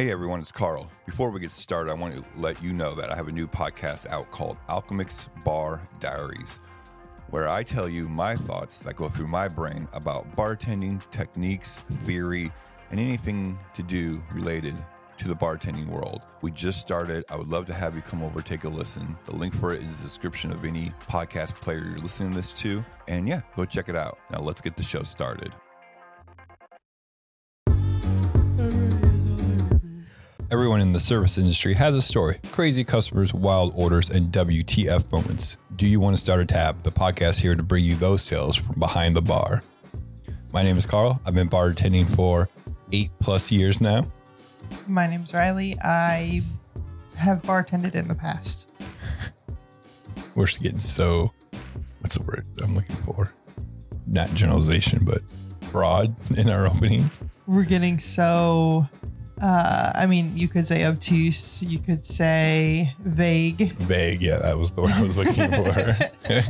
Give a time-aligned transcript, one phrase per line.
[0.00, 0.90] Hey everyone, it's Carl.
[1.04, 3.46] Before we get started, I want to let you know that I have a new
[3.46, 6.58] podcast out called Alchemix Bar Diaries,
[7.28, 12.50] where I tell you my thoughts that go through my brain about bartending, techniques, theory,
[12.90, 14.74] and anything to do related
[15.18, 16.22] to the bartending world.
[16.40, 17.26] We just started.
[17.28, 19.18] I would love to have you come over, take a listen.
[19.26, 22.36] The link for it is in the description of any podcast player you're listening to
[22.36, 22.82] this to.
[23.06, 24.18] And yeah, go check it out.
[24.30, 25.52] Now let's get the show started.
[30.52, 35.58] Everyone in the service industry has a story crazy customers, wild orders, and WTF moments.
[35.76, 36.82] Do you want to start a tab?
[36.82, 39.62] The podcast here to bring you those sales from behind the bar.
[40.52, 41.20] My name is Carl.
[41.24, 42.48] I've been bartending for
[42.90, 44.10] eight plus years now.
[44.88, 45.76] My name's Riley.
[45.84, 46.40] I
[47.16, 48.66] have bartended in the past.
[50.34, 51.30] We're just getting so,
[52.00, 53.32] what's the word I'm looking for?
[54.08, 55.22] Not generalization, but
[55.70, 57.22] broad in our openings.
[57.46, 58.88] We're getting so,
[59.40, 63.72] uh, I mean, you could say obtuse, you could say vague.
[63.72, 65.96] Vague, yeah, that was the word I was looking for.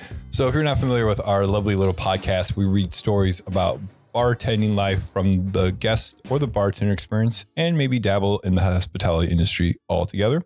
[0.30, 3.80] so, if you're not familiar with our lovely little podcast, we read stories about
[4.14, 9.30] bartending life from the guest or the bartender experience and maybe dabble in the hospitality
[9.30, 10.42] industry altogether.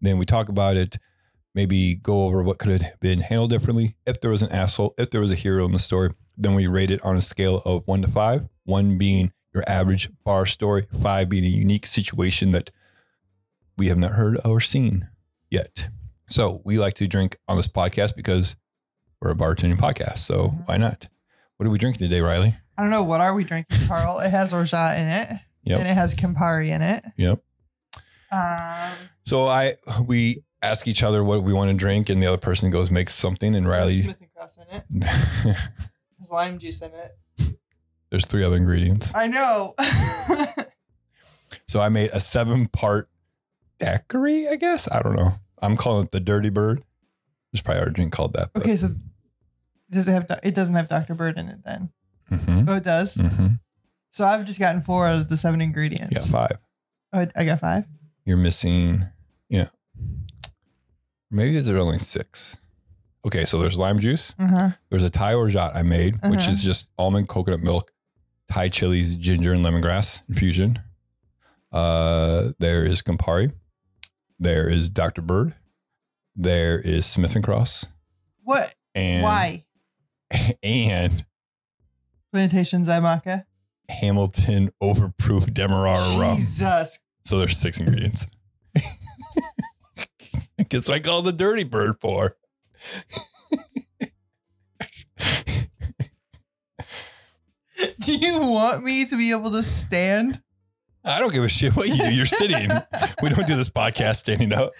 [0.00, 0.98] Then we talk about it,
[1.54, 5.10] maybe go over what could have been handled differently, if there was an asshole, if
[5.10, 6.10] there was a hero in the story.
[6.36, 10.10] Then we rate it on a scale of one to five, one being your average
[10.22, 12.70] bar story, five being a unique situation that
[13.78, 15.08] we have not heard or seen
[15.50, 15.88] yet.
[16.28, 18.56] So we like to drink on this podcast because
[19.20, 20.18] we're a bartending podcast.
[20.18, 21.08] So why not?
[21.56, 22.54] What are we drinking today, Riley?
[22.76, 23.02] I don't know.
[23.02, 24.20] What are we drinking, Carl?
[24.20, 25.28] it has orgeat in it.
[25.64, 25.78] Yep.
[25.80, 27.02] And it has Campari in it.
[27.16, 27.42] Yep.
[28.30, 28.90] Um,
[29.24, 32.70] So I we ask each other what we want to drink, and the other person
[32.70, 33.94] goes makes something, and Riley.
[34.02, 34.84] Smith and Cross in it.
[36.18, 37.16] Has lime juice in it.
[38.10, 39.12] There's three other ingredients.
[39.14, 39.74] I know.
[41.68, 43.08] So I made a seven part
[43.78, 44.88] daiquiri, I guess.
[44.90, 45.32] I don't know.
[45.60, 46.80] I'm calling it the Dirty Bird.
[47.52, 48.50] There's probably a drink called that.
[48.56, 48.88] okay, so
[49.90, 50.40] does it have?
[50.44, 51.14] It doesn't have Dr.
[51.14, 51.90] Bird in it then.
[52.30, 52.68] Mm-hmm.
[52.68, 53.16] Oh, it does.
[53.16, 53.46] Mm-hmm.
[54.10, 56.12] So I've just gotten four out of the seven ingredients.
[56.12, 56.58] You got five.
[57.12, 57.84] Oh, I- I got five.
[58.24, 59.04] You're missing,
[59.48, 59.68] yeah.
[61.30, 62.58] Maybe there's only six.
[63.26, 64.34] Okay, so there's lime juice.
[64.38, 64.68] Uh huh.
[64.90, 66.50] There's a Thai orgeat I made, which Uh-huh.
[66.52, 67.90] is just almond, coconut milk,
[68.50, 70.80] Thai chilies, ginger, and lemongrass infusion.
[71.72, 73.52] Uh, there is Campari.
[74.38, 75.22] There is Dr.
[75.22, 75.54] Bird.
[76.34, 77.88] There is Smith and Cross.
[78.42, 78.74] What?
[78.94, 79.64] And Why?
[80.62, 81.24] and
[82.32, 83.44] Plantation Xaymaca.
[83.88, 86.36] Hamilton Overproof Demerara rum.
[86.36, 87.00] Jesus.
[87.24, 88.26] So there's six ingredients.
[90.68, 92.36] Guess what I call the Dirty Bird for.
[98.00, 100.42] Do you want me to be able to stand?
[101.04, 102.14] I don't give a shit what you do.
[102.14, 102.70] You're sitting.
[103.22, 104.72] we don't do this podcast standing up.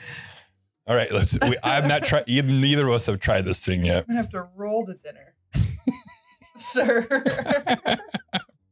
[0.86, 1.38] All right, let's.
[1.42, 2.26] We, I've not tried.
[2.28, 3.98] Neither of us have tried this thing yet.
[4.08, 5.34] I'm gonna have to roll to dinner,
[6.54, 7.06] sir.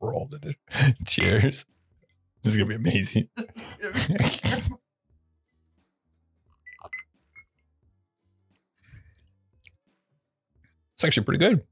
[0.00, 0.56] Roll it.
[1.06, 1.66] Cheers.
[2.42, 3.28] This is gonna be amazing.
[10.94, 11.64] It's actually pretty good.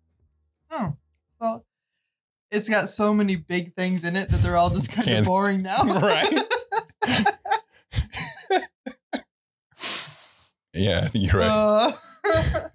[2.53, 5.27] It's got so many big things in it that they're all just kind Can't- of
[5.27, 5.79] boring now.
[5.85, 6.39] Right.
[10.75, 11.93] Yeah, I think you're right.
[12.25, 12.69] Uh,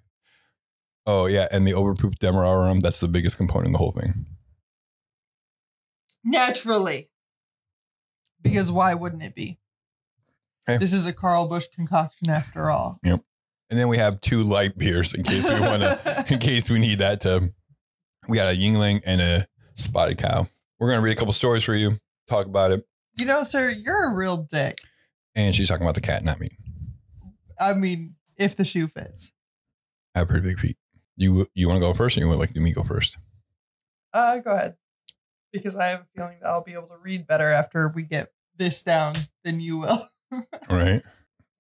[1.10, 2.74] Oh yeah, and the overproof Demerara.
[2.82, 4.26] That's the biggest component in the whole thing.
[6.24, 7.10] naturally,
[8.42, 9.58] because why wouldn't it be?
[10.70, 10.78] Okay.
[10.80, 13.00] This is a Carl Bush concoction after all.
[13.04, 13.22] Yep.
[13.70, 16.78] And then we have two light beers in case we want to, in case we
[16.80, 17.50] need that to.
[18.28, 20.48] We got a Yuengling and a Spotted Cow.
[20.80, 22.86] We're gonna read a couple stories for you, talk about it,
[23.18, 24.78] You know, sir, you're a real dick.
[25.36, 26.48] and she's talking about the cat, not me.
[27.60, 29.32] I mean, if the shoe fits.
[30.16, 30.78] I have pretty big feet.
[31.16, 33.18] You you want to go first, or you would like me go first?
[34.14, 34.76] Uh, go ahead.
[35.52, 38.28] Because I have a feeling that I'll be able to read better after we get
[38.56, 40.10] this down than you will.
[40.70, 41.02] right.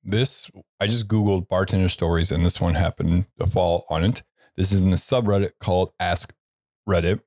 [0.03, 0.49] This
[0.79, 4.23] I just googled bartender stories, and this one happened to fall on it.
[4.55, 6.33] This is in the subreddit called Ask
[6.87, 7.21] Reddit,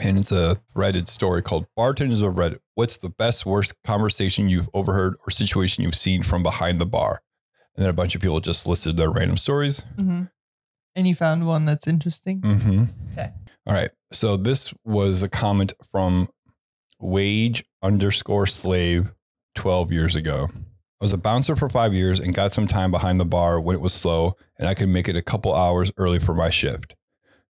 [0.00, 4.70] and it's a threaded story called "Bartenders of Reddit." What's the best worst conversation you've
[4.72, 7.20] overheard or situation you've seen from behind the bar?
[7.74, 9.84] And then a bunch of people just listed their random stories.
[9.96, 10.24] Mm-hmm.
[10.96, 12.40] And you found one that's interesting.
[12.40, 12.84] Mm-hmm.
[13.12, 13.30] Okay.
[13.66, 13.90] All right.
[14.10, 16.28] So this was a comment from
[16.98, 19.12] wage underscore slave
[19.54, 20.48] 12 years ago.
[21.00, 23.76] I was a bouncer for five years and got some time behind the bar when
[23.76, 26.96] it was slow and I could make it a couple hours early for my shift.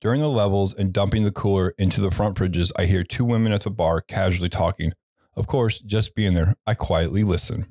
[0.01, 3.51] During the levels and dumping the cooler into the front fridges, I hear two women
[3.51, 4.94] at the bar casually talking.
[5.36, 7.68] Of course, just being there, I quietly listen.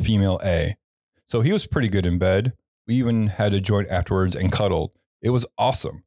[0.00, 0.76] Female A.
[1.26, 2.52] So he was pretty good in bed.
[2.86, 4.92] We even had a joint afterwards and cuddled.
[5.20, 6.04] It was awesome.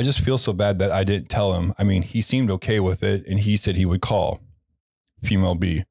[0.00, 1.74] I just feel so bad that I didn't tell him.
[1.78, 4.40] I mean, he seemed okay with it and he said he would call.
[5.22, 5.84] Female B.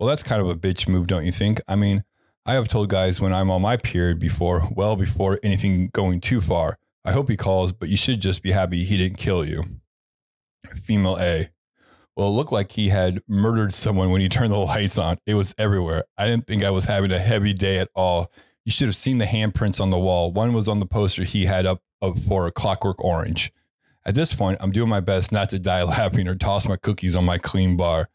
[0.00, 1.60] Well, that's kind of a bitch move, don't you think?
[1.68, 2.02] I mean,
[2.44, 6.40] I have told guys when I'm on my period before, well before anything going too
[6.40, 6.76] far.
[7.04, 9.64] I hope he calls, but you should just be happy he didn't kill you.
[10.82, 11.48] Female A.
[12.16, 15.18] Well, it looked like he had murdered someone when he turned the lights on.
[15.24, 16.04] It was everywhere.
[16.16, 18.32] I didn't think I was having a heavy day at all.
[18.64, 20.32] You should have seen the handprints on the wall.
[20.32, 21.80] One was on the poster he had up
[22.26, 23.52] for Clockwork Orange.
[24.04, 27.14] At this point, I'm doing my best not to die laughing or toss my cookies
[27.14, 28.08] on my clean bar.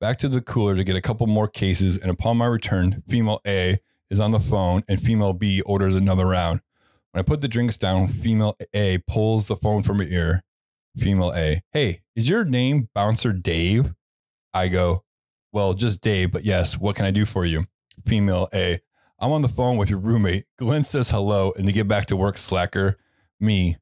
[0.00, 3.40] Back to the cooler to get a couple more cases, and upon my return, female
[3.46, 3.78] A
[4.10, 6.60] is on the phone and female B orders another round.
[7.12, 10.44] When I put the drinks down, female A pulls the phone from her ear.
[10.98, 13.94] Female A, hey, is your name Bouncer Dave?
[14.52, 15.04] I go,
[15.52, 17.64] well, just Dave, but yes, what can I do for you?
[18.06, 18.80] Female A,
[19.20, 20.44] I'm on the phone with your roommate.
[20.58, 22.98] Glenn says hello, and to get back to work, slacker,
[23.40, 23.76] me,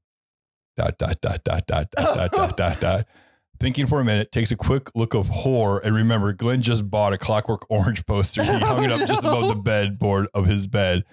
[0.77, 3.07] dot, dot, dot, dot, dot, dot, dot, dot, dot.
[3.59, 7.15] Thinking for a minute, takes a quick look of horror, and remember, Glenn just bought
[7.15, 8.45] a Clockwork Orange poster.
[8.45, 11.05] He hung it up just above the bedboard of his bed.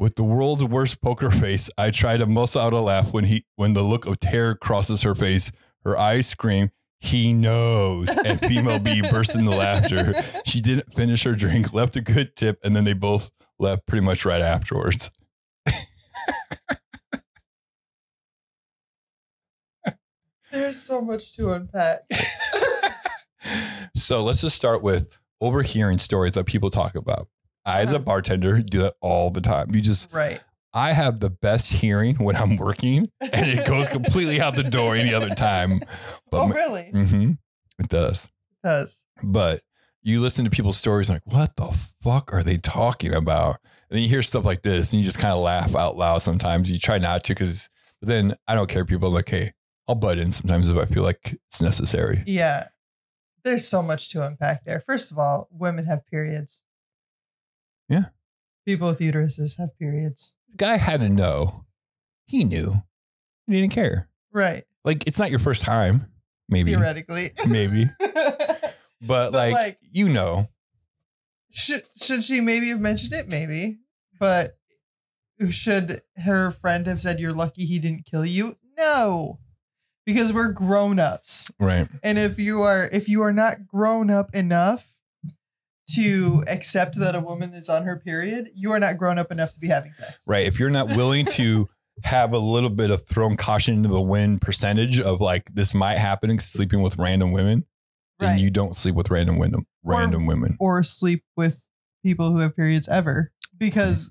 [0.00, 3.44] With the world's worst poker face, I try to muscle out a laugh when he
[3.56, 5.52] when the look of terror crosses her face.
[5.84, 6.70] Her eyes scream,
[7.00, 10.14] "He knows!" And female B bursts into laughter.
[10.46, 14.02] She didn't finish her drink, left a good tip, and then they both left pretty
[14.02, 15.10] much right afterwards.
[20.50, 21.98] There's so much to unpack.
[23.94, 27.28] so let's just start with overhearing stories that people talk about.
[27.64, 29.74] I, as a bartender, do that all the time.
[29.74, 30.40] You just, Right.
[30.72, 34.94] I have the best hearing when I'm working, and it goes completely out the door
[34.94, 35.80] any other time.
[36.30, 36.90] But oh, really?
[36.94, 37.38] Mhm.
[37.78, 38.26] it does.
[38.26, 39.02] It does.
[39.22, 39.62] But
[40.02, 43.56] you listen to people's stories, like, what the fuck are they talking about?
[43.90, 46.22] And then you hear stuff like this, and you just kind of laugh out loud.
[46.22, 47.68] Sometimes you try not to, because
[48.00, 48.84] but then I don't care.
[48.84, 49.52] People are like, hey,
[49.88, 52.22] I'll butt in sometimes if I feel like it's necessary.
[52.26, 52.68] Yeah.
[53.44, 54.80] There's so much to unpack there.
[54.86, 56.62] First of all, women have periods.
[57.90, 58.04] Yeah.
[58.66, 60.36] People with uteruses have periods.
[60.50, 61.66] The guy had to know.
[62.26, 62.72] He knew.
[63.46, 64.08] He didn't care.
[64.32, 64.64] Right.
[64.84, 66.06] Like it's not your first time,
[66.48, 67.26] maybe, Theoretically.
[67.48, 68.74] maybe, but,
[69.06, 70.48] But, like, like- you know,
[71.52, 73.28] should should she maybe have mentioned it?
[73.28, 73.80] Maybe.
[74.20, 74.50] But
[75.50, 78.54] should her friend have said you're lucky he didn't kill you?
[78.78, 79.40] No.
[80.06, 81.50] Because we're grown-ups.
[81.58, 81.88] right?
[82.02, 84.89] And if you are if you are not grown up enough
[85.94, 89.52] to accept that a woman is on her period, you are not grown up enough
[89.54, 90.22] to be having sex.
[90.26, 90.46] Right.
[90.46, 91.68] If you're not willing to
[92.04, 95.98] have a little bit of thrown caution into the wind percentage of like this might
[95.98, 97.66] happen sleeping with random women,
[98.18, 98.40] then Right.
[98.40, 99.66] you don't sleep with random women.
[99.84, 100.56] Random women.
[100.60, 101.62] or sleep with
[102.04, 104.10] people who have periods ever because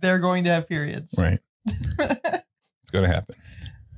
[0.00, 1.14] they're going to have periods.
[1.18, 1.38] Right.
[1.98, 3.34] It's gonna happen.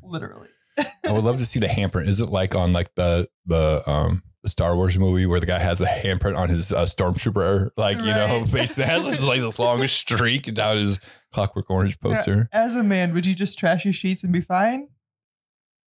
[0.03, 0.49] Literally.
[0.79, 2.01] I would love to see the hamper.
[2.01, 5.81] Is it like on like the the um Star Wars movie where the guy has
[5.81, 9.87] a handprint on his uh, stormtrooper, like you know, face mask, it's like this long
[9.87, 11.01] streak down his
[11.33, 12.49] Clockwork Orange poster.
[12.53, 14.89] As a man, would you just trash your sheets and be fine?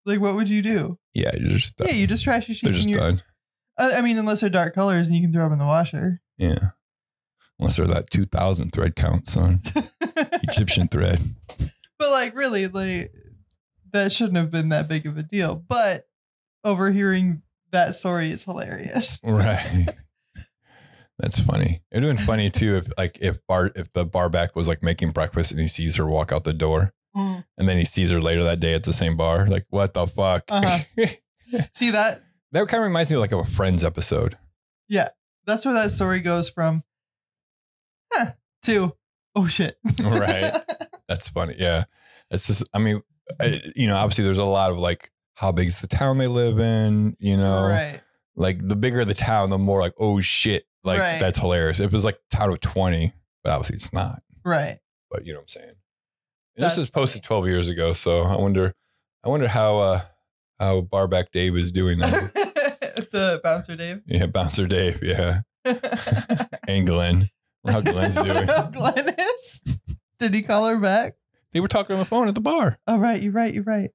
[0.06, 0.98] Like, what would you do?
[1.14, 1.88] Yeah, you're just done.
[1.88, 2.62] Yeah, you just trash your sheets.
[2.62, 3.22] they're just And you're, done.
[3.78, 6.20] uh, I mean, unless they're dark colors and you can throw them in the washer.
[6.38, 6.70] Yeah,
[7.58, 9.60] unless they're that two thousand thread count, son.
[10.42, 11.20] Egyptian thread.
[11.98, 13.12] But like, really, like
[13.92, 15.56] that shouldn't have been that big of a deal.
[15.68, 16.02] But
[16.64, 19.20] overhearing that story is hilarious.
[19.24, 19.88] Right.
[21.18, 21.82] That's funny.
[21.90, 24.68] It would have been funny too if like if Bart if the bar back was
[24.68, 28.12] like making breakfast and he sees her walk out the door and then he sees
[28.12, 29.48] her later that day at the same bar.
[29.48, 30.44] Like, what the fuck?
[30.48, 30.78] Uh-huh.
[31.74, 32.20] See that
[32.52, 34.38] that kind of reminds me of like of a Friends episode.
[34.88, 35.08] Yeah,
[35.44, 36.84] that's where that story goes from
[38.12, 38.32] huh,
[38.62, 38.92] to
[39.34, 39.76] oh shit.
[40.00, 40.52] Right.
[41.08, 41.54] That's funny.
[41.58, 41.84] Yeah.
[42.30, 43.00] It's just, I mean,
[43.40, 46.26] I, you know, obviously there's a lot of like, how big is the town they
[46.26, 47.16] live in?
[47.18, 48.00] You know, right.
[48.36, 51.18] like the bigger the town, the more like, oh shit, like Right.
[51.20, 51.80] that's hilarious.
[51.80, 53.12] If it was like town of 20,
[53.44, 54.78] but obviously it's not, Right.
[55.10, 55.74] but you know what I'm saying?
[56.56, 57.42] And this is posted funny.
[57.42, 57.92] 12 years ago.
[57.92, 58.74] So I wonder,
[59.24, 60.00] I wonder how, uh,
[60.58, 62.08] how Barback Dave is doing now.
[63.12, 64.02] the bouncer Dave.
[64.06, 64.26] yeah.
[64.26, 64.98] Bouncer Dave.
[65.02, 65.42] Yeah.
[66.68, 67.30] And Glenn.
[67.66, 68.46] How Glenn's doing.
[68.46, 69.60] how Glenn is.
[70.18, 71.14] Did he call her back?
[71.52, 72.78] They were talking on the phone at the bar.
[72.86, 73.90] Oh right, you're right, you're right.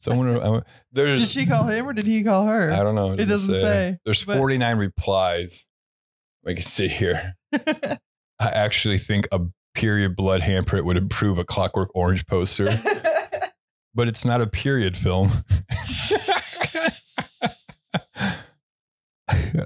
[0.00, 2.72] Someone, I- there's, Did she call him or did he call her?
[2.72, 3.12] I don't know.
[3.12, 5.66] It doesn't say, There's but- 49 replies.
[6.42, 7.36] We can see here.
[7.52, 7.98] I
[8.40, 9.40] actually think a
[9.74, 12.64] period blood handprint would improve a Clockwork Orange poster,
[13.94, 15.30] but it's not a period film.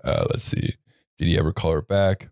[0.02, 0.70] Uh, let's see.
[1.18, 2.28] Did he ever call her back?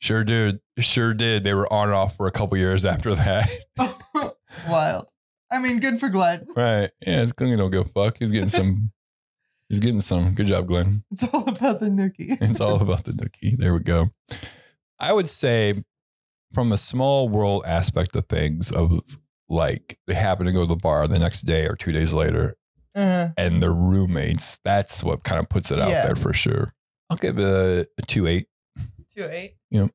[0.00, 0.60] Sure did.
[0.78, 1.44] Sure did.
[1.44, 3.48] They were on and off for a couple years after that.
[4.68, 5.06] Wild.
[5.50, 6.46] I mean, good for Glenn.
[6.56, 6.90] right.
[7.06, 8.18] Yeah, it's Glenn don't give a fuck.
[8.18, 8.90] He's getting some.
[9.68, 10.34] he's getting some.
[10.34, 11.02] Good job, Glenn.
[11.10, 12.36] It's all about the nookie.
[12.40, 13.56] It's all about the nookie.
[13.56, 14.10] There we go.
[15.00, 15.82] I would say,
[16.52, 19.00] from a small world aspect of things, of
[19.48, 22.56] like they happen to go to the bar the next day or two days later,
[22.94, 24.58] Uh, and they're roommates.
[24.64, 26.04] That's what kind of puts it out Yeah.
[26.06, 26.74] there for sure.
[27.10, 28.46] I'll give it a, a two eight.
[29.14, 29.54] two eight.
[29.70, 29.90] Yep.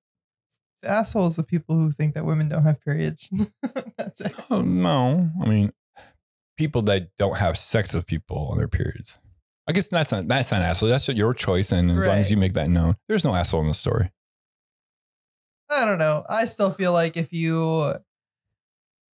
[0.84, 3.30] The assholes of people who think that women don't have periods.
[3.98, 4.34] That's it.
[4.50, 5.72] Oh no, I mean,
[6.58, 9.20] people that don't have sex with people on their periods.
[9.68, 10.90] I guess that's not that's not an asshole.
[10.90, 13.68] That's your choice, and as long as you make that known, there's no asshole in
[13.68, 14.12] the story.
[15.72, 16.24] I don't know.
[16.30, 17.94] I still feel like if you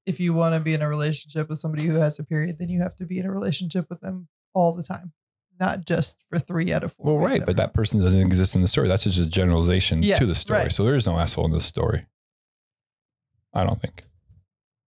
[0.06, 2.70] if you want to be in a relationship with somebody who has a period, then
[2.70, 5.12] you have to be in a relationship with them all the time,
[5.60, 7.18] not just for three out of four.
[7.18, 8.88] Well, right, but that person doesn't exist in the story.
[8.88, 10.60] That's just a generalization Yeah, to the story.
[10.64, 10.72] right.
[10.72, 12.06] So there is no asshole in this story.
[13.54, 14.04] I don't think.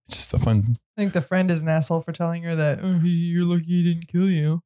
[0.07, 0.77] It's just the fun.
[0.97, 3.83] I think the friend is an asshole for telling her that oh, you're lucky he
[3.83, 4.61] didn't kill you.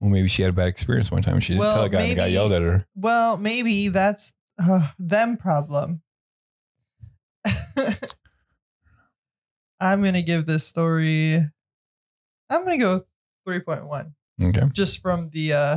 [0.00, 1.40] Well, maybe she had a bad experience one time.
[1.40, 2.86] She didn't Well, tell a guy, and the guy yelled at her.
[2.94, 6.02] Well, maybe that's uh, them problem.
[9.80, 11.36] I'm gonna give this story.
[12.50, 13.00] I'm gonna go
[13.44, 15.76] three point one, Okay, just from the uh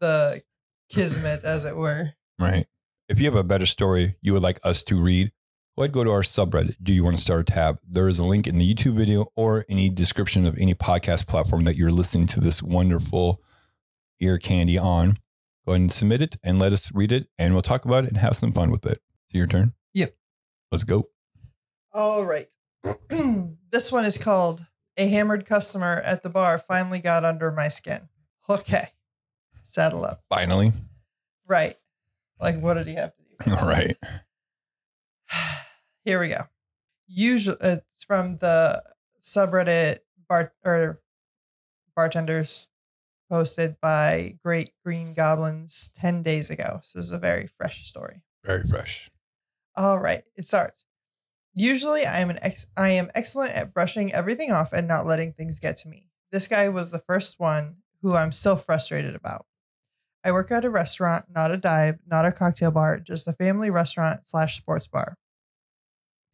[0.00, 0.42] the
[0.90, 2.10] kismet, as it were.
[2.38, 2.66] right.
[3.08, 5.30] If you have a better story you would like us to read,
[5.76, 6.74] go ahead and go to our subreddit.
[6.82, 7.78] Do you want to start a tab?
[7.88, 11.64] There is a link in the YouTube video or any description of any podcast platform
[11.64, 13.40] that you're listening to this wonderful
[14.20, 15.18] ear candy on.
[15.66, 18.08] Go ahead and submit it and let us read it, and we'll talk about it
[18.08, 19.00] and have some fun with it.
[19.30, 19.74] So your turn.
[19.94, 20.14] Yep.
[20.72, 21.08] Let's go.
[21.92, 22.46] All right.
[23.70, 24.66] this one is called
[24.96, 28.08] A Hammered Customer at the Bar Finally Got Under My Skin.
[28.48, 28.88] Okay.
[29.62, 30.22] Saddle up.
[30.30, 30.72] Finally.
[31.46, 31.74] Right.
[32.40, 33.54] Like, what did he have to do?
[33.54, 33.96] All right.
[36.04, 36.40] Here we go.
[37.06, 38.82] Usually, it's from the
[39.20, 39.98] subreddit
[40.28, 41.00] bar or
[41.94, 42.70] bartenders
[43.30, 46.80] posted by Great Green Goblins 10 days ago.
[46.82, 48.22] So this is a very fresh story.
[48.44, 49.10] Very fresh.
[49.76, 50.85] All right, it starts.
[51.58, 55.32] Usually, I am an ex- I am excellent at brushing everything off and not letting
[55.32, 56.10] things get to me.
[56.30, 59.46] This guy was the first one who I'm still frustrated about.
[60.22, 63.70] I work at a restaurant, not a dive, not a cocktail bar, just a family
[63.70, 65.16] restaurant slash sports bar.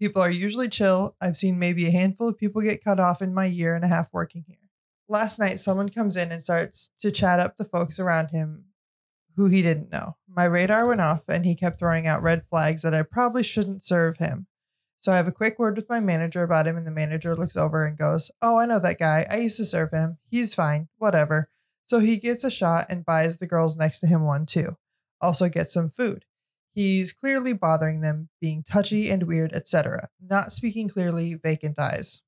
[0.01, 1.15] People are usually chill.
[1.21, 3.89] I've seen maybe a handful of people get cut off in my year and a
[3.89, 4.57] half working here.
[5.09, 8.65] Last night, someone comes in and starts to chat up the folks around him
[9.37, 10.17] who he didn't know.
[10.27, 13.85] My radar went off and he kept throwing out red flags that I probably shouldn't
[13.85, 14.49] serve him.
[15.03, 17.57] So I have a quick word with my manager about him, and the manager looks
[17.57, 19.27] over and goes, Oh, I know that guy.
[19.29, 20.19] I used to serve him.
[20.31, 20.89] He's fine.
[20.97, 21.49] Whatever.
[21.85, 24.77] So he gets a shot and buys the girls next to him one too.
[25.21, 26.25] Also gets some food.
[26.73, 30.09] He's clearly bothering them, being touchy and weird, etc.
[30.21, 32.23] Not speaking clearly, vacant eyes.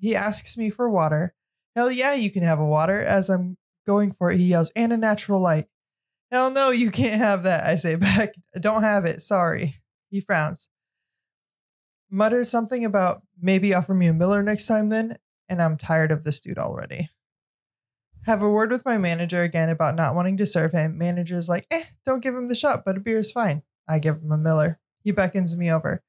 [0.00, 1.34] He asks me for water.
[1.76, 3.00] Hell yeah, you can have a water.
[3.00, 3.56] As I'm
[3.86, 5.66] going for it, he yells, and a natural light.
[6.32, 7.64] Hell no, you can't have that.
[7.64, 9.22] I say back, don't have it.
[9.22, 9.76] Sorry.
[10.10, 10.68] He frowns.
[12.10, 16.24] Mutters something about maybe offer me a Miller next time then, and I'm tired of
[16.24, 17.10] this dude already.
[18.26, 20.98] Have a word with my manager again about not wanting to serve him.
[20.98, 23.62] Manager's like, eh, don't give him the shot, but a beer is fine.
[23.88, 24.80] I give him a Miller.
[25.02, 26.02] He beckons me over.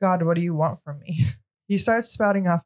[0.00, 1.20] God, what do you want from me?
[1.68, 2.62] He starts spouting off,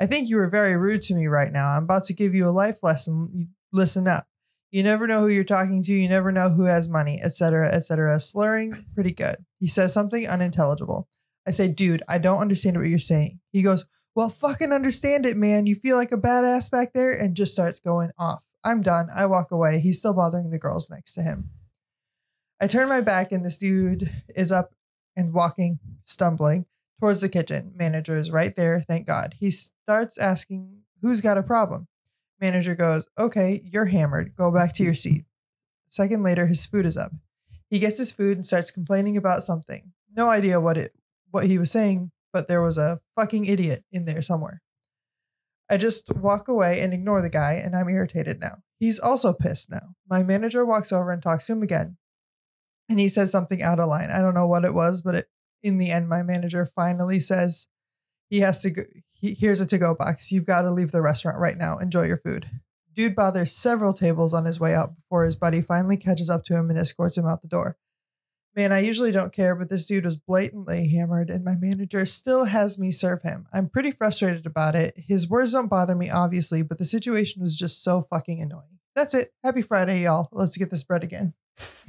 [0.00, 1.68] I think you were very rude to me right now.
[1.68, 3.54] I'm about to give you a life lesson.
[3.74, 4.26] Listen up.
[4.70, 5.92] You never know who you're talking to.
[5.92, 8.20] You never know who has money, etc., etc.
[8.20, 9.36] Slurring, pretty good.
[9.58, 11.08] He says something unintelligible.
[11.48, 13.40] I say, dude, I don't understand what you're saying.
[13.52, 15.66] He goes, well, fucking understand it, man.
[15.66, 18.44] You feel like a badass back there, and just starts going off.
[18.62, 19.08] I'm done.
[19.16, 19.80] I walk away.
[19.80, 21.48] He's still bothering the girls next to him.
[22.60, 24.74] I turn my back, and this dude is up
[25.16, 26.66] and walking, stumbling
[27.00, 27.72] towards the kitchen.
[27.74, 29.34] Manager is right there, thank God.
[29.40, 31.88] He starts asking, Who's got a problem?
[32.42, 34.36] Manager goes, Okay, you're hammered.
[34.36, 35.22] Go back to your seat.
[35.86, 37.12] A second later, his food is up.
[37.70, 39.92] He gets his food and starts complaining about something.
[40.14, 40.92] No idea what it
[41.30, 44.62] what he was saying, but there was a fucking idiot in there somewhere.
[45.70, 48.62] I just walk away and ignore the guy, and I'm irritated now.
[48.78, 49.94] He's also pissed now.
[50.08, 51.96] My manager walks over and talks to him again.
[52.88, 54.10] And he says something out of line.
[54.10, 55.26] I don't know what it was, but it,
[55.62, 57.66] in the end, my manager finally says
[58.30, 58.82] he has to go.
[59.20, 60.30] He, here's a to go box.
[60.30, 61.78] You've got to leave the restaurant right now.
[61.78, 62.46] Enjoy your food.
[62.94, 66.56] Dude bothers several tables on his way out before his buddy finally catches up to
[66.56, 67.76] him and escorts him out the door.
[68.56, 72.46] Man, I usually don't care, but this dude was blatantly hammered, and my manager still
[72.46, 73.46] has me serve him.
[73.52, 74.94] I'm pretty frustrated about it.
[74.96, 78.78] His words don't bother me, obviously, but the situation was just so fucking annoying.
[78.96, 79.28] that's it.
[79.44, 80.28] Happy Friday, y'all.
[80.32, 81.34] Let's get this bread again.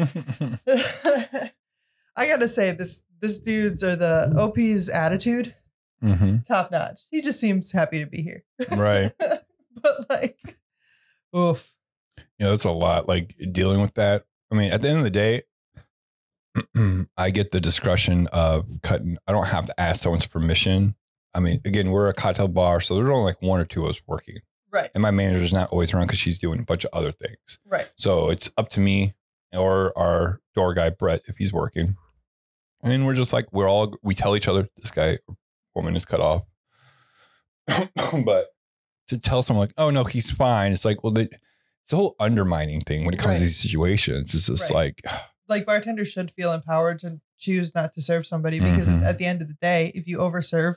[2.16, 5.56] I gotta say, this this dude's or the OP's attitude,
[6.02, 7.02] hmm top notch.
[7.10, 8.44] He just seems happy to be here.
[8.78, 9.12] Right.
[9.20, 10.38] but like,
[11.36, 11.74] oof.
[12.38, 13.08] Yeah, that's a lot.
[13.08, 14.26] Like dealing with that.
[14.52, 15.44] I mean, at the end of the day,
[17.18, 19.18] I get the discretion of cutting.
[19.28, 20.96] I don't have to ask someone's permission.
[21.34, 23.90] I mean, again, we're a cocktail bar, so there's only like one or two of
[23.92, 24.38] us working,
[24.72, 24.90] Right.
[24.96, 27.60] and my manager's not always around because she's doing a bunch of other things.
[27.66, 27.92] Right.
[27.98, 29.14] So it's up to me
[29.54, 31.96] or our door guy Brett if he's working,
[32.84, 35.20] and we're just like we're all we tell each other this guy
[35.76, 36.44] woman is cut off,
[38.26, 38.48] but
[39.08, 41.28] to tell someone like oh no he's fine, it's like well they,
[41.84, 44.34] it's a whole undermining thing when it comes to these situations.
[44.34, 44.96] It's just Right.
[44.98, 45.02] like
[45.50, 49.04] Like bartenders should feel empowered to choose not to serve somebody because Mhm.
[49.04, 50.76] at the end of the day, if you overserve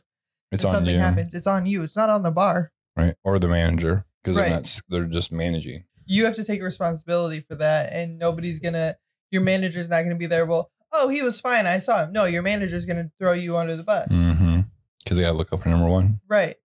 [0.50, 1.83] it's on something you, happens, it's on you.
[1.83, 2.73] It's not on the bar.
[2.97, 3.14] right?
[3.25, 4.49] Or the manager because Right.
[4.49, 5.85] they're not they're just managing.
[6.05, 8.97] You have to take responsibility for that, and nobody's gonna.
[9.31, 10.45] Your manager's not gonna be there.
[10.45, 11.67] Well, oh, he was fine.
[11.67, 12.12] I saw him.
[12.12, 14.09] No, your manager's gonna throw you under the bus.
[14.09, 14.61] Mm-hmm.
[15.02, 16.21] Because they got to look up for number one.
[16.29, 16.57] Right.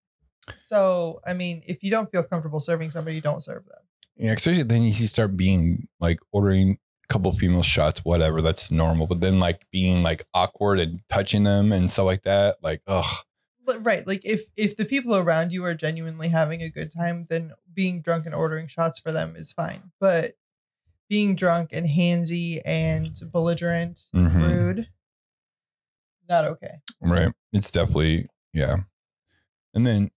[0.67, 3.81] So, I mean, if you don't feel comfortable serving somebody, don't serve them.
[4.17, 6.77] Yeah, especially then you start being like ordering
[7.09, 8.41] couple female shots, whatever.
[8.41, 9.07] That's normal.
[9.07, 13.05] But then like being like awkward and touching them and stuff like that, like ugh.
[13.79, 14.05] Right.
[14.07, 18.01] Like if if the people around you are genuinely having a good time, then being
[18.01, 19.91] drunk and ordering shots for them is fine.
[19.99, 20.33] But
[21.09, 24.41] being drunk and handsy and belligerent, Mhm.
[24.41, 24.87] rude,
[26.29, 26.81] not okay.
[27.01, 27.31] Right.
[27.53, 28.77] It's definitely yeah.
[29.73, 30.11] And then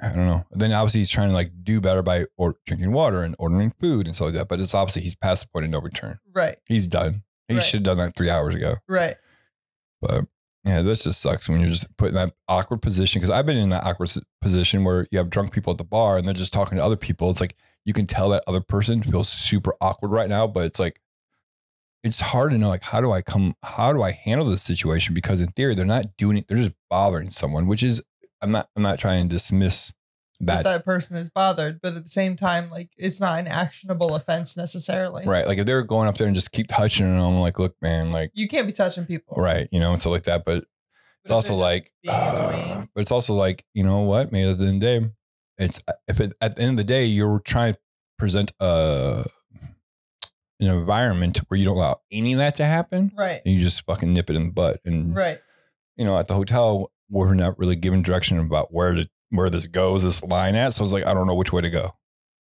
[0.00, 0.44] I don't know.
[0.50, 4.06] Then obviously he's trying to like do better by or drinking water and ordering food
[4.06, 4.48] and stuff like that.
[4.48, 6.18] But it's obviously he's past the point of no return.
[6.34, 6.56] Right.
[6.66, 7.22] He's done.
[7.48, 7.62] He Right.
[7.64, 8.76] should have done that three hours ago.
[8.88, 9.14] Right.
[10.02, 10.26] But
[10.64, 13.20] yeah, this just sucks when you're just put in that awkward position.
[13.20, 14.10] Because I've been in that awkward
[14.42, 16.96] position where you have drunk people at the bar and they're just talking to other
[16.96, 17.30] people.
[17.30, 17.54] It's like
[17.86, 21.00] you can tell that other person feels super awkward right now, but it's like
[22.04, 25.14] it's hard to know like how do I come how do I handle this situation?
[25.14, 28.02] Because in theory, they're not doing it, they're just bothering someone, which is
[28.46, 29.92] I'm not I'm not trying to dismiss
[30.40, 30.84] That that.
[30.84, 35.24] person is bothered, but at the same time, like it's not an actionable offense necessarily.
[35.26, 35.46] Right.
[35.46, 38.12] Like if they're going up there and just keep touching them, I'm like, look, man,
[38.12, 39.36] like You can't be touching people.
[39.36, 40.44] right, you know, and stuff like that.
[40.44, 40.64] But
[41.24, 44.30] it's also like, uh, but it's also like, you know what?
[44.32, 45.06] Maybe at the end of the day,
[45.58, 47.78] it's if it, at the end of the day you're trying to
[48.18, 49.24] present a
[50.60, 53.40] an environment where you don't allow any of that to happen, right.
[53.44, 54.80] and you just fucking nip it in the butt.
[54.84, 55.38] And Right.
[55.96, 59.66] you know, at the hotel, we're not really given direction about where to where this
[59.66, 60.74] goes, this line at.
[60.74, 61.90] So I was like, I don't know which way to go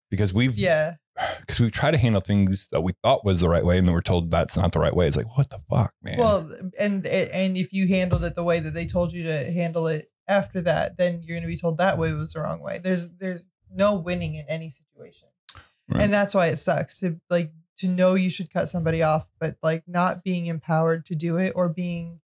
[0.09, 0.95] because we've Yeah.
[1.39, 3.93] because we try to handle things that we thought was the right way, and then
[3.93, 5.07] we're told that's not the right way.
[5.07, 6.17] It's like, what the fuck, man?
[6.17, 9.87] Well, and and if you handled it the way that they told you to handle
[9.87, 12.79] it after that, then you're going to be told that way was the wrong way.
[12.83, 15.29] There's there's no winning in any situation,
[15.89, 16.01] Right.
[16.03, 19.55] and that's why it sucks to like to know you should cut somebody off, but
[19.63, 22.19] like not being empowered to do it or being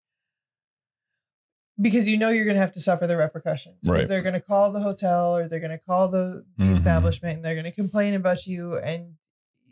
[1.82, 3.78] because you know you're going to have to suffer the repercussions.
[3.88, 4.08] Right.
[4.08, 6.74] They're going to call the hotel or they're going to call the, the Mhm.
[6.74, 9.16] establishment and they're going to complain about you and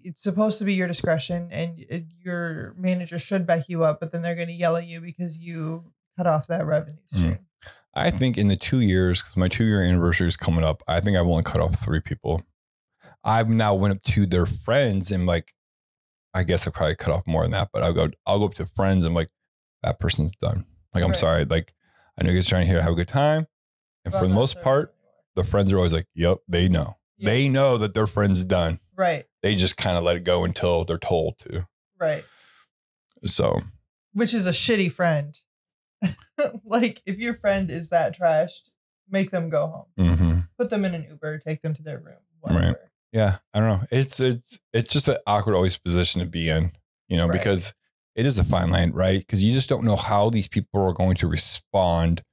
[0.04, 4.12] it's supposed to be your discretion and it, your manager should back you up, but
[4.14, 5.84] then they're going to yell at you because you
[6.18, 7.18] cut off that revenue Mm.
[7.18, 7.40] stream.
[7.94, 11.00] I think in the two years, because my two year anniversary is coming up, I
[11.00, 12.44] think I've only cut off three people.
[13.24, 15.52] I've now went up to their friends and like,
[16.34, 18.54] I guess I probably cut off more than that, but I'll go, I'll go up
[18.56, 19.30] to friends and like,
[19.84, 20.66] that person's done.
[20.94, 21.18] Like, I'm Right.
[21.18, 21.46] sorry.
[21.46, 21.74] Like,
[22.18, 23.48] I know you guys are trying to here have a good time.
[24.06, 24.94] And Well, for the most part,
[25.36, 26.98] the friends are always like, yep, they know.
[27.18, 27.30] Yeah.
[27.32, 28.80] They know that their friend's done.
[28.96, 31.68] Right, They just kind of let it go until they're told to.
[32.00, 32.24] right.
[33.26, 33.62] So,
[34.14, 35.38] Which is a shitty friend.
[36.66, 38.70] like if your friend is that trashed,
[39.10, 40.16] make them go home.
[40.16, 42.18] hmm Put them in an Uber, take them to their room.
[42.44, 42.76] Right.
[43.12, 43.88] Yeah, I don't know.
[43.92, 46.72] It's, it's, it's just an awkward always position to be in,
[47.08, 47.38] you know, Right.
[47.38, 47.74] because
[48.18, 49.20] it is a fine line, right?
[49.20, 52.24] Because you just don't know how these people are going to respond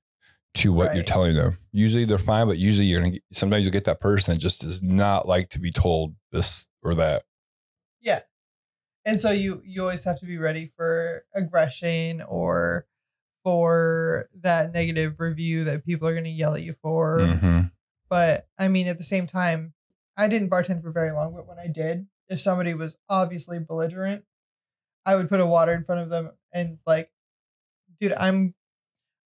[0.55, 1.59] to what you're telling them.
[1.73, 4.63] Usually they're fine, but usually you're gonna get, sometimes you'll get that person that just
[4.63, 7.25] does not like to be told this or that.
[8.01, 8.21] Yeah.
[9.05, 12.87] And so you you always have to be ready for aggression or
[13.43, 17.21] for that negative review that people are going to yell at you for.
[17.21, 17.61] hmm
[18.09, 19.75] But I mean, at the same time,
[20.17, 24.25] I didn't bartend for very long, but when I did, if somebody was obviously belligerent,
[25.07, 27.11] I would put a water in front of them and like,
[28.01, 28.55] dude, I'm.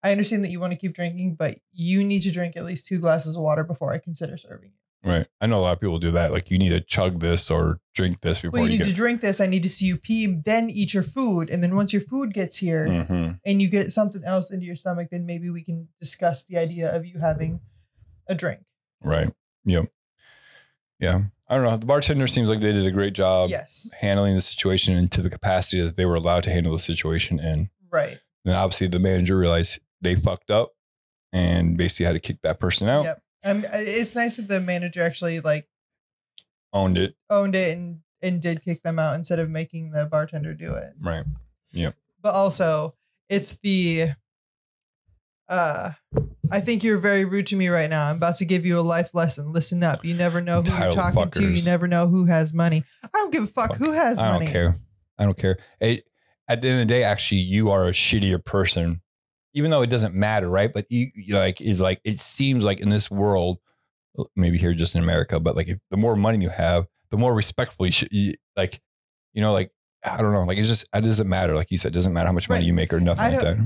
[0.05, 2.87] I understand that you want to keep drinking, but you need to drink at least
[2.87, 5.11] two glasses of water before I consider serving you.
[5.11, 5.27] Right.
[5.41, 6.33] I know a lot of people do that.
[6.33, 8.95] Like you need to chug this or drink this before Well, you you, need to
[8.95, 9.41] drink this.
[9.41, 12.33] I need to see you pee, then eat your food, and then once your food
[12.33, 15.88] gets here, hmm and you get something else into your stomach, then maybe we can
[16.01, 17.61] discuss the idea of you having
[18.29, 18.61] a drink.
[19.03, 19.33] Right.
[19.64, 19.87] Yep.
[20.99, 21.21] Yeah.
[21.49, 21.77] I don't know.
[21.77, 23.91] The bartender seems like they did a great job yes.
[24.01, 27.41] handling the situation and to the capacity that they were allowed to handle the situation
[27.41, 27.71] in.
[27.91, 28.19] Right.
[28.45, 30.73] Then obviously the manager realized they fucked up
[31.33, 33.05] and basically had to kick that person out.
[33.05, 33.23] Yep.
[33.45, 35.67] Um, it's nice that the manager actually like
[36.73, 37.15] Owned it.
[37.31, 40.93] owned it and and did kick them out instead of making the bartender do it.
[41.01, 41.25] Right.
[41.71, 41.95] Yep.
[42.21, 42.95] But also,
[43.31, 44.09] it's the
[45.49, 45.91] uh
[46.51, 48.09] I think you're very rude to me right now.
[48.09, 49.53] I'm about to give you a life lesson.
[49.53, 50.05] Listen up.
[50.05, 51.53] You never know who you're talking to.
[51.53, 52.85] You never know who has money.
[53.05, 54.37] I don't give a fuck, who has money.
[54.37, 54.75] I don't care.
[55.19, 55.59] I don't care.
[55.81, 56.05] It,
[56.49, 59.03] at the end of the day, actually, you are a shittier person,
[59.55, 60.73] even though it doesn't matter, right?
[60.73, 63.59] But you, you like, it's like it seems like in this world,
[64.35, 67.35] maybe here just in America, but like if the more money you have, the more
[67.35, 68.81] respectful you should, you, like,
[69.33, 69.71] you know, like
[70.05, 71.55] I don't know, like it's just it doesn't matter.
[71.55, 72.67] Like you said, it doesn't matter how much money Right.
[72.67, 73.57] you make or nothing I like that.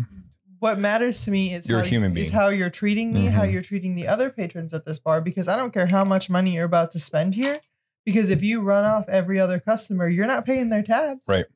[0.62, 3.42] What matters to me is You're a how, human is how you're treating me, how
[3.42, 3.52] Mhm.
[3.52, 6.54] you're treating the other patrons at this bar, because I don't care how much money
[6.54, 7.60] you're about to spend here.
[8.06, 11.26] Because if you run off every other customer, you're not paying their tabs.
[11.26, 11.46] Right.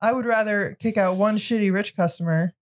[0.00, 2.54] I would rather kick out one shitty rich customer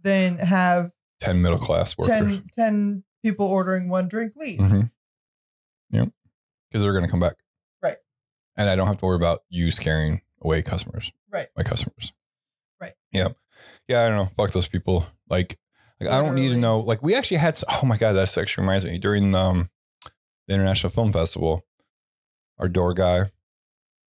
[0.00, 2.14] than have Ten middle class workers.
[2.16, 4.60] 10, 10 people ordering one drink leave.
[4.60, 4.82] Mm-hmm.
[5.90, 6.08] Yep.
[6.70, 7.34] Because they're going to come back.
[7.82, 7.96] Right.
[8.56, 11.10] And I don't have to worry about you scaring away customers.
[11.28, 11.48] Right.
[11.56, 12.12] My customers.
[12.80, 12.92] Right.
[13.10, 13.30] Yeah.
[13.92, 14.04] Yeah.
[14.04, 14.30] I don't know.
[14.36, 15.06] Fuck those people.
[15.28, 15.56] Like,
[16.00, 16.80] like I don't need to know.
[16.80, 19.70] Like, we actually had, oh my God, that actually reminds me during um,
[20.48, 21.64] the International Film Festival,
[22.58, 23.30] our door guy,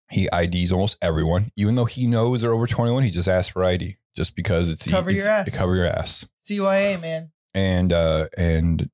[0.10, 3.04] he IDs almost everyone, even though he knows they're over 21.
[3.04, 5.52] He just asks for ID just because it's Cover it's- your ass.
[5.52, 7.32] To cover your ass CYA, man.
[7.54, 8.90] and uh and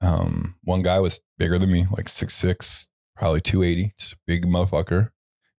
[0.00, 4.44] um one guy was bigger than me like six six probably 280 just a big
[4.46, 5.10] motherfucker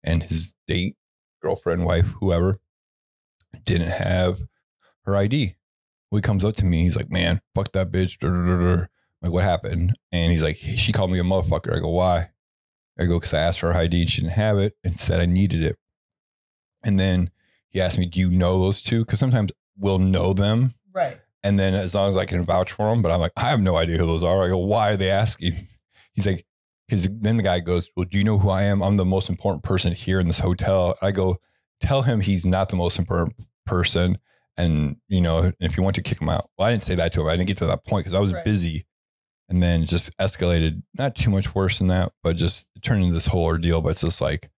[0.04, 0.95] and his date
[1.41, 2.60] girlfriend wife whoever
[3.65, 4.41] didn't have
[5.06, 5.56] her id
[6.12, 8.76] well, he comes up to me he's like man fuck that bitch dur, dur, dur,
[8.76, 8.89] dur."
[9.22, 12.28] like what happened and he's like she called me a motherfucker i go why
[13.00, 15.20] i go because i asked for her id and she didn't have it and said
[15.20, 15.78] i needed it
[16.84, 17.30] and then
[17.70, 21.20] he asked me do you know those two because sometimes we'll know them Right.
[21.42, 23.60] and then as long as I can vouch for them, but I'm like, I have
[23.60, 24.44] no idea who those are.
[24.44, 25.54] I go, why are they asking?
[26.13, 26.46] He's like,
[26.88, 28.84] because then the guy goes, well, do you know who I am?
[28.84, 30.96] I'm the most important person here in this hotel.
[31.02, 31.38] I go,
[31.82, 33.36] tell him he's not the most important
[33.66, 34.20] person.
[34.58, 36.50] And, you know, if you want to kick him out.
[36.58, 37.28] Well, I didn't say that to him.
[37.28, 38.46] I didn't get to that point because I was Right.
[38.46, 38.86] busy
[39.50, 43.28] and then just escalated, not too much worse than that, but just turned into this
[43.28, 43.82] whole ordeal.
[43.82, 44.50] But it's just like,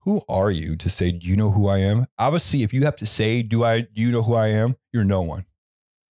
[0.00, 2.06] who are you to say, do you know who I am?
[2.18, 4.76] Obviously, if you have to say, do I, do you know who I am?
[4.92, 5.46] You're no one.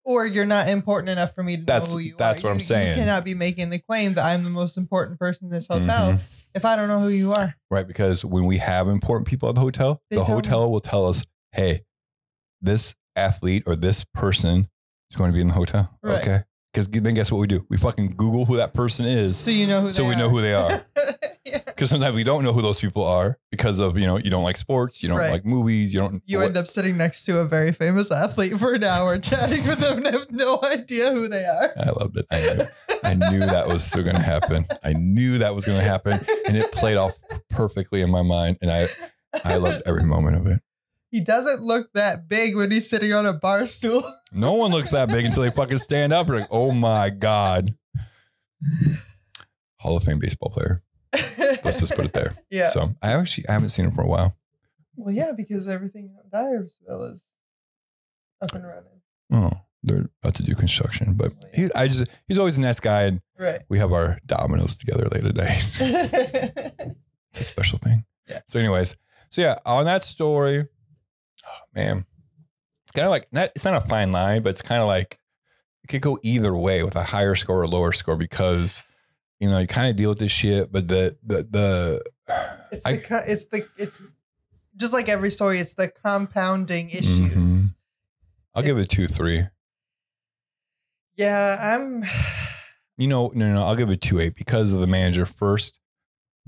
[0.04, 2.24] Or you're not important enough for me to That's- know who you that's are.
[2.34, 2.88] That's what I'm saying.
[2.98, 6.12] You cannot be making the claim that I'm the most important person in this hotel
[6.14, 6.20] Mhm.
[6.54, 7.54] if I don't know who you are.
[7.70, 7.86] Right.
[7.86, 11.24] Because when we have important people at the hotel, They the hotel will tell us,
[11.52, 11.84] hey,
[12.60, 14.68] this athlete or this person
[15.10, 15.98] is going to be in the hotel.
[16.02, 16.20] Right.
[16.22, 16.42] Okay.
[16.72, 17.66] Because then guess what we do?
[17.70, 19.36] We fucking Google who that person is.
[19.38, 20.18] So you know who So we are.
[20.18, 20.70] know who they are.
[21.44, 21.58] yeah.
[21.64, 24.42] Because sometimes we don't know who those people are because of, you know, you don't
[24.44, 25.30] like sports, you don't Right.
[25.32, 26.22] like movies, you don't.
[26.26, 29.78] You end up sitting next to a very famous athlete for an hour chatting with
[29.78, 31.70] them and have no idea who they are.
[31.80, 32.26] I loved it.
[32.30, 32.64] I knew,
[33.02, 34.66] I knew that was still going to happen.
[34.84, 36.20] I knew that was going to happen.
[36.46, 37.16] And it played off
[37.48, 38.58] perfectly in my mind.
[38.60, 38.86] And I,
[39.44, 40.60] I loved every moment of it.
[41.10, 44.02] He doesn't look that big when he's sitting on a bar stool.
[44.32, 46.28] No one looks that big until they fucking stand up.
[46.28, 47.74] Like, oh my God.
[49.80, 50.82] Hall of Fame baseball player.
[51.64, 52.34] Let's just put it there.
[52.50, 52.68] Yeah.
[52.68, 54.36] So I actually I haven't seen him for a while.
[54.96, 57.24] Well, yeah, because everything in Dyersville is
[58.42, 59.00] up and running.
[59.32, 63.02] Oh, they're about to do construction, but he, I just he's always a nice guy,
[63.04, 63.60] and Right.
[63.68, 65.70] we have our dominoes together late at night.
[67.30, 68.04] it's a special thing.
[68.28, 68.40] Yeah.
[68.46, 68.96] So, anyways,
[69.30, 70.66] so yeah, on that story,
[71.48, 72.04] oh, man,
[72.84, 73.50] it's kind of like not.
[73.54, 75.18] It's not a fine line, but it's kind of like
[75.84, 78.82] it could go either way with a higher score or lower score because
[79.40, 82.04] you know you kind of deal with this shit, but the the the
[82.72, 84.00] it's I- the it's the it's
[84.76, 85.58] just like every story.
[85.58, 86.98] It's the compounding Mm-hmm.
[86.98, 87.76] issues.
[88.54, 89.44] I'll give it two three.
[91.16, 92.04] Yeah, I'm.
[93.00, 95.78] You know, no, no, I'll give it two eight because of the manager first,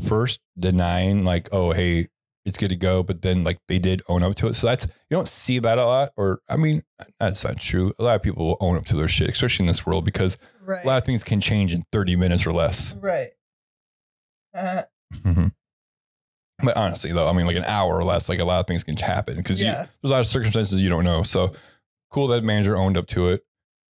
[0.05, 2.09] first denying like, oh, hey,
[2.45, 4.55] it's good to go, but then like they did own up to it.
[4.55, 6.83] So that's you don't see that a lot, or I mean,
[7.19, 7.93] that's not true.
[7.99, 10.39] A lot of people will own up to their shit, especially in this world, because
[10.63, 10.85] Right.
[10.85, 12.95] a lot of things can change in thirty minutes or less.
[12.97, 13.29] right.
[14.55, 14.83] Uh,
[15.15, 15.53] Mhm.
[16.63, 18.85] But honestly, though, I mean, like an hour or less, like a lot of things
[18.85, 19.87] can happen because Yeah.
[20.03, 21.23] there's a lot of circumstances you don't know.
[21.23, 21.55] So
[22.11, 23.43] cool that manager owned up to it,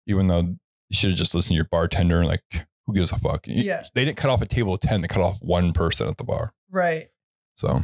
[0.06, 0.58] even though you
[0.94, 2.44] should have just listened to your bartender and like,
[2.86, 3.46] who gives a fuck?
[3.48, 3.84] Yeah.
[3.94, 6.24] They didn't cut off a table of 10, they cut off one person at the
[6.24, 6.54] bar.
[6.70, 7.08] right.
[7.56, 7.84] So,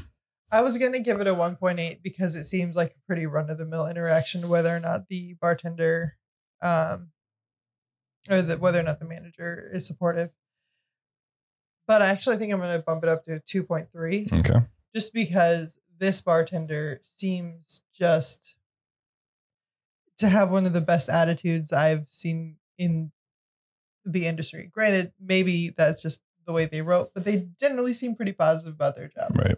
[0.54, 3.58] I was gonna give it a 1.8 because it seems like a pretty run of
[3.58, 6.16] the mill interaction, whether or not the bartender,
[6.62, 7.12] um,
[8.30, 10.30] or the, whether or not the manager is supportive.
[11.86, 14.66] but I actually think I'm going to bump it up to 2.3 Okay.
[14.96, 18.56] just because this bartender seems just
[20.20, 23.12] to have one of the best attitudes I've seen in
[24.06, 24.70] the industry.
[24.74, 28.96] Granted, maybe that's just the way they wrote, but they generally seem pretty positive about
[28.96, 29.36] their job.
[29.38, 29.56] Right.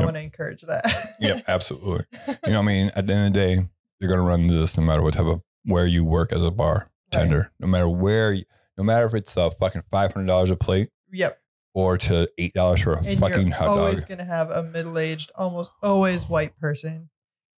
[0.00, 0.84] I want to encourage that.
[1.20, 1.44] Yep.
[1.48, 2.04] Absolutely.
[2.46, 3.68] You know, I mean, at the end of the day,
[4.00, 6.50] you're gonna run into this no matter what type of where you work as a
[6.50, 8.44] bartender, no matter where, you,
[8.78, 11.38] no matter if it's a fucking five hundred dollars a plate Yep.
[11.74, 14.08] or to eight dollars for a And fucking you're hot always dog.
[14.08, 17.08] going to have a middle aged, almost always white person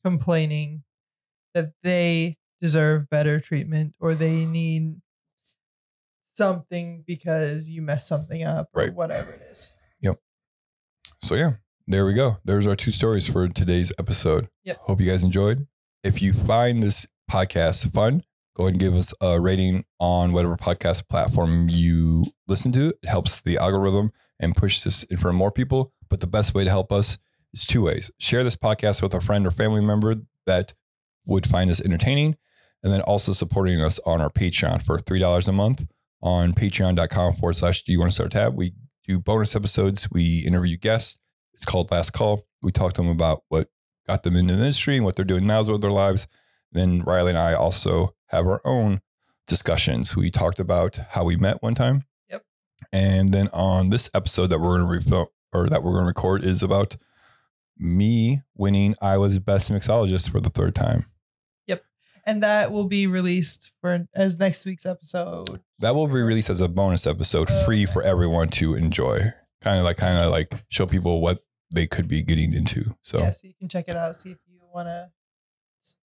[0.05, 0.85] complaining
[1.55, 5.01] that they deserve better treatment or they need
[6.22, 8.94] something because you messed something up or Right.
[8.94, 9.72] whatever it is.
[10.03, 10.20] Yep.
[11.22, 11.55] So yeah,
[11.88, 12.37] there we go.
[12.44, 14.48] There's our two stories for today's episode.
[14.64, 14.77] Yep.
[14.83, 15.66] Hope you guys enjoyed.
[16.05, 18.24] If you find this podcast fun,
[18.55, 22.88] go ahead and give us a rating on whatever podcast platform you listen to.
[23.03, 25.94] It helps the algorithm and push this in front of more people.
[26.11, 27.18] But the best way to help us
[27.55, 28.11] is two ways.
[28.18, 30.74] Share this podcast with a friend or family member that
[31.24, 32.37] would find this entertaining.
[32.83, 35.87] And then also supporting us on our Patreon for $3 a month
[36.22, 38.57] on patreon.com forward slash do you want to start a tab.
[38.57, 38.74] We
[39.07, 40.11] do bonus episodes.
[40.12, 41.18] We interview guests.
[41.58, 42.46] It's called Last Call.
[42.62, 43.68] We talk to them about what
[44.06, 46.28] got them into the industry and what they're doing now with their lives.
[46.70, 49.00] Then Riley and I also have our own
[49.48, 50.16] discussions.
[50.16, 52.04] We talked about how we met one time.
[52.30, 52.44] Yep.
[52.92, 56.08] And then on this episode that we're going to refil- or that we're going to
[56.08, 56.96] record is about
[57.76, 61.06] me winning Iowa's best mixologist for the third time.
[61.66, 61.82] Yep.
[62.24, 65.60] And that will be released for as next week's episode.
[65.80, 67.64] That will be released as a bonus episode, Okay.
[67.64, 69.32] free for everyone to enjoy.
[69.60, 72.96] Kind of like, kind of like show people what they could be getting into.
[73.02, 75.11] So, Yeah, so you can check it out, see if you want to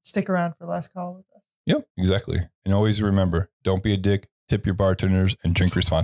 [0.01, 1.41] stick around for last call with us.
[1.65, 2.47] yep, exactly.
[2.65, 6.01] And always remember, don't be a dick, tip your bartenders, and drink responsibly.